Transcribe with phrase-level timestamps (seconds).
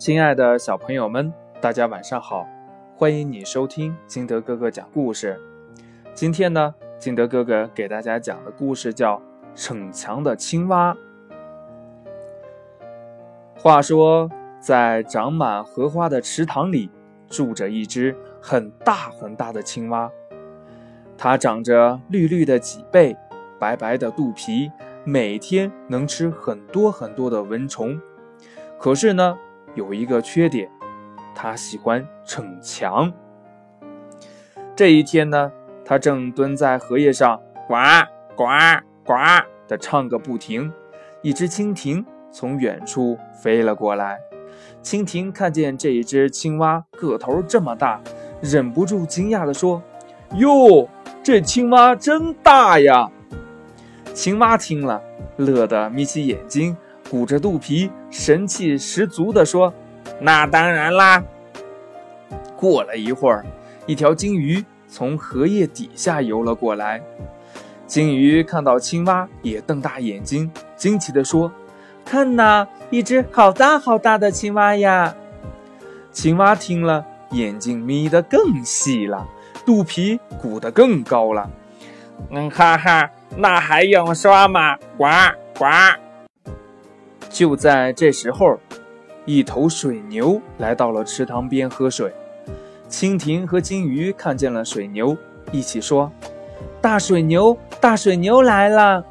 [0.00, 1.30] 亲爱的小朋友们，
[1.60, 2.48] 大家晚上好！
[2.96, 5.38] 欢迎你收听金德哥哥讲故事。
[6.14, 9.16] 今天呢，金德哥哥给大家讲的故事叫
[9.54, 10.94] 《逞强的青蛙》。
[13.58, 16.90] 话说，在长满荷花的池塘里，
[17.28, 20.10] 住着一只很大很大的青蛙。
[21.18, 23.14] 它长着绿绿的脊背，
[23.58, 24.72] 白白的肚皮，
[25.04, 28.00] 每天能吃很多很多的蚊虫。
[28.78, 29.36] 可是呢，
[29.74, 30.68] 有一个缺点，
[31.34, 33.12] 它喜欢逞强。
[34.74, 35.50] 这一天呢，
[35.84, 37.74] 它正蹲在荷叶上，呱
[38.34, 38.44] 呱
[39.04, 39.14] 呱
[39.68, 40.72] 地唱个不停。
[41.22, 44.18] 一只蜻蜓从远处飞了过来，
[44.82, 48.00] 蜻蜓看见这一只青蛙个头这么大，
[48.40, 49.82] 忍不住惊讶地说
[50.36, 50.88] ：“哟！”
[51.22, 53.10] 这青蛙真大呀！
[54.14, 55.02] 青蛙听了，
[55.36, 56.74] 乐得眯起眼睛，
[57.10, 59.74] 鼓着肚皮，神气十足地说
[60.22, 61.20] ：“那当然啦！”
[62.56, 63.44] 过了一会儿，
[63.84, 67.02] 一条金鱼从荷叶底下游了过来。
[67.84, 71.50] 金鱼看到青蛙，也瞪大眼睛，惊奇地说
[72.06, 75.12] ：“看呐，一只好大好大的青蛙呀！”
[76.12, 79.26] 青蛙听了，眼睛眯得更细了。
[79.66, 81.50] 肚皮鼓得更高了，
[82.30, 84.76] 嗯哈哈，那还用说吗？
[84.96, 85.06] 呱
[85.58, 85.66] 呱！
[87.30, 88.58] 就在这时候，
[89.24, 92.12] 一头水牛来到了池塘边喝水。
[92.90, 95.16] 蜻蜓和金鱼看见了水牛，
[95.52, 96.10] 一起说
[96.82, 99.02] ：“大水牛，大水牛来了！”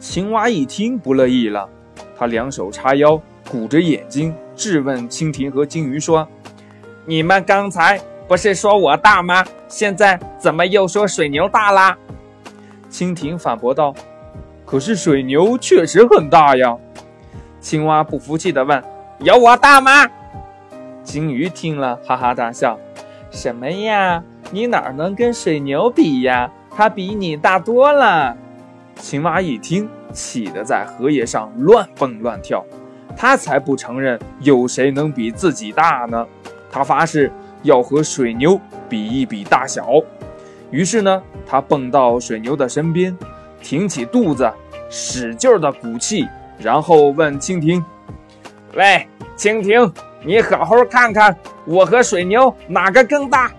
[0.00, 1.68] 青蛙一听不乐意了，
[2.18, 6.26] 他两手叉腰，鼓着眼睛质问蜻蜓和金鱼说
[7.06, 9.44] ：“你们刚才……”不是说我大吗？
[9.68, 11.94] 现在怎么又说水牛大啦？
[12.90, 13.94] 蜻蜓反驳道
[14.64, 16.74] ：“可是水牛确实很大呀。”
[17.64, 18.84] 青蛙不服气地问
[19.20, 20.06] ：“有我大吗？”
[21.02, 22.78] 金鱼听了哈哈大笑
[23.32, 24.22] ：“什么呀？
[24.50, 26.52] 你哪能跟水牛比呀？
[26.70, 28.36] 它比你大多了。”
[29.00, 32.62] 青蛙一听，气得在荷叶上乱蹦乱跳。
[33.16, 36.26] 他才不承认有谁能比自己大呢！
[36.70, 37.32] 他发誓。
[37.62, 38.60] 要和水牛
[38.90, 39.88] 比一比大小，
[40.70, 43.16] 于是呢，他蹦到水牛的身边，
[43.62, 44.52] 挺起肚子，
[44.90, 46.28] 使劲儿的鼓气，
[46.58, 47.84] 然后问蜻蜓
[48.74, 49.06] ：“喂，
[49.36, 49.92] 蜻蜓，
[50.24, 53.50] 你好好看看，我和水牛哪个更大？”“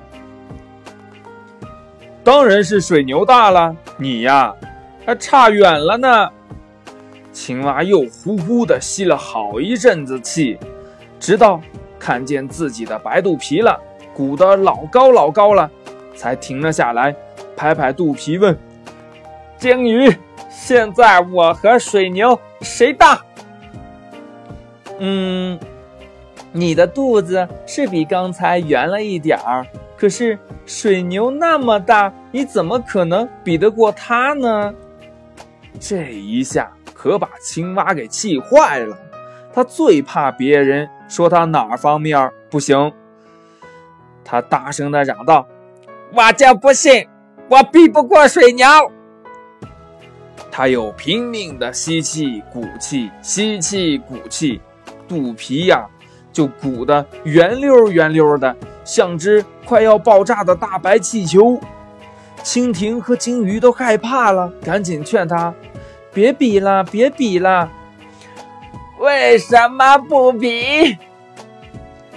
[2.23, 4.53] 当然是水牛大了，你呀，
[5.05, 6.29] 还差远了呢。”
[7.31, 10.57] 青蛙又呼呼地吸了好一阵子气，
[11.19, 11.59] 直到
[11.99, 13.79] 看见自己的白肚皮了。
[14.13, 15.69] 鼓得老高老高了，
[16.15, 17.13] 才停了下来，
[17.57, 18.57] 拍拍肚皮问
[19.59, 20.09] ：“鲸鱼，
[20.65, 23.21] 现在我和水牛谁大
[24.97, 25.59] ？”“嗯，
[26.51, 29.63] 你的肚子是比刚才圆了一点儿，
[29.95, 34.73] 可是水牛那么大，你怎么可能比得过它呢？”
[35.79, 38.97] 这一下可把青蛙给气坏了，
[39.53, 42.91] 他最怕别人说他哪方面不行。
[44.23, 45.47] 他大声地嚷道
[46.11, 47.07] ：“我就不信
[47.49, 48.65] 我比不过水牛！”
[50.51, 54.61] 他又拼命地吸气、鼓气、吸气、鼓气，
[55.07, 55.85] 肚皮呀
[56.31, 61.59] 就鼓得圆溜圆溜的，像只快要爆炸的大白气球。
[62.43, 65.53] 蜻蜓和金鱼都害怕了，赶紧劝他
[66.13, 67.71] ：“别比了，别比了！”
[68.99, 70.95] 为什么不比？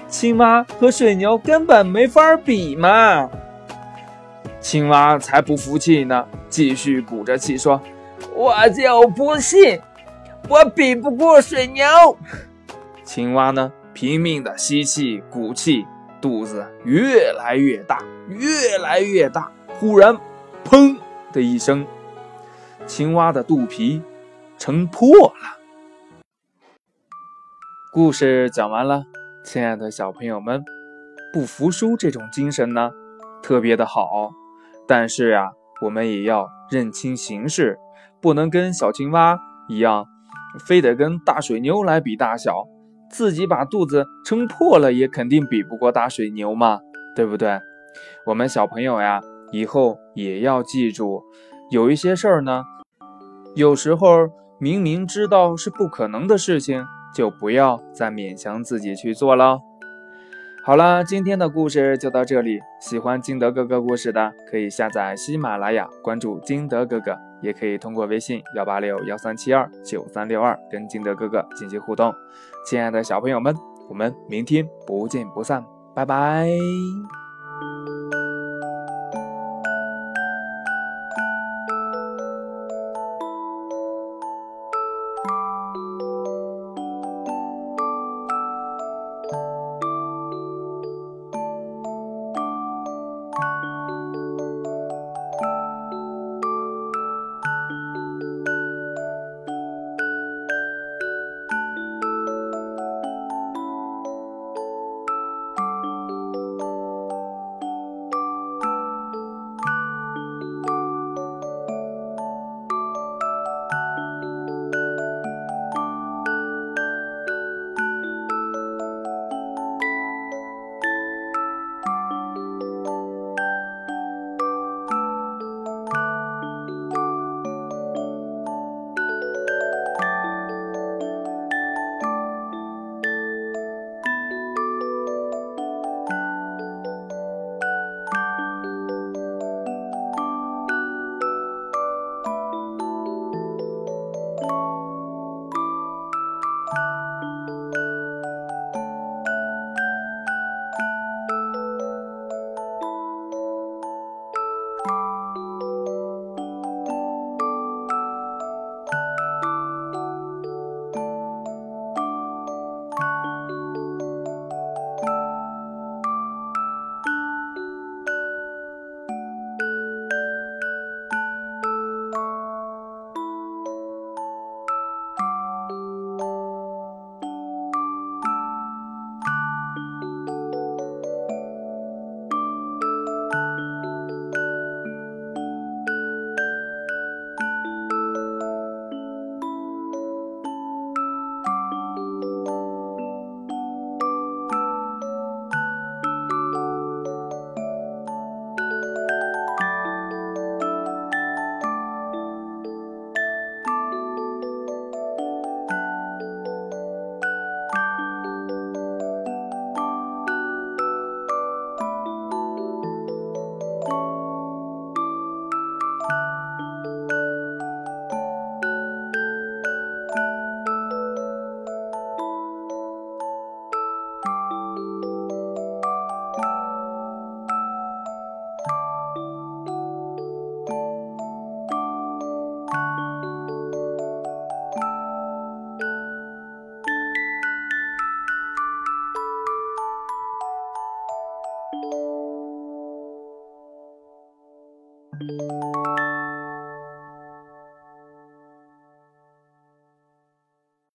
[0.08, 3.28] 青蛙和水牛根本没法比嘛！
[4.60, 7.80] 青蛙才不服气呢，继续鼓着气说
[8.38, 9.80] ：“我就不信，
[10.48, 11.84] 我比不过水牛。”
[13.02, 15.84] 青蛙呢，拼命的吸气、鼓气，
[16.20, 17.98] 肚子越来越大，
[18.28, 19.50] 越来越大。
[19.80, 20.16] 忽然，
[20.64, 20.96] 砰
[21.32, 21.84] 的一声，
[22.86, 24.00] 青蛙的肚皮
[24.56, 25.58] 撑破了。
[27.92, 29.02] 故事讲完了。
[29.42, 30.64] 亲爱的小朋友们，
[31.32, 32.92] 不服输这种精神呢，
[33.42, 34.30] 特别的好。
[34.86, 35.50] 但是呀，
[35.82, 37.78] 我们也要认清形势，
[38.20, 39.38] 不能跟小青蛙
[39.68, 40.06] 一样，
[40.66, 42.64] 非得跟大水牛来比大小。
[43.10, 46.80] 自己把肚子撑破了，也肯定比不过大水牛嘛，
[47.16, 47.58] 对不对？
[48.26, 49.20] 我们小朋友呀，
[49.52, 51.22] 以后也要记住，
[51.70, 52.64] 有一些事儿呢，
[53.54, 54.28] 有时候
[54.58, 56.84] 明明知道是不可能的事情。
[57.14, 59.58] 就不要再勉强自己去做了。
[60.62, 62.60] 好了，今天的故事就到这里。
[62.78, 72.14] 喜欢金德哥哥故事的，可以下载喜马拉雅，关注金德哥哥，也可以通过微信幺八六幺三七二九三六二跟金德哥哥进行互动。
[72.66, 73.54] 亲爱的小朋友们，
[73.88, 75.64] 我们明天不见不散，
[75.94, 76.46] 拜拜。